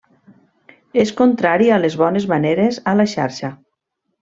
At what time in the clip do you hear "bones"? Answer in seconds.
2.05-2.27